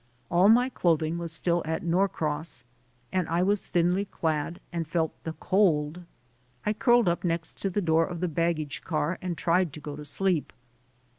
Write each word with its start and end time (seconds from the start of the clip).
All 0.31 0.49
my 0.49 0.67
clothing 0.69 1.19
was 1.19 1.31
still 1.31 1.61
at 1.63 1.83
Norcross, 1.83 2.63
and 3.11 3.29
I 3.29 3.43
was 3.43 3.67
thinly 3.67 4.05
clad 4.05 4.59
and 4.73 4.87
felt 4.87 5.11
the 5.25 5.33
cold. 5.33 6.05
I 6.65 6.73
curled 6.73 7.07
up 7.07 7.23
next 7.23 7.61
to 7.61 7.69
the 7.69 7.81
door 7.81 8.07
of 8.07 8.19
the 8.19 8.27
baggage 8.27 8.81
car 8.83 9.19
and 9.21 9.37
tried 9.37 9.71
to 9.73 9.79
go 9.79 9.95
to 9.95 10.03
sleep. 10.03 10.53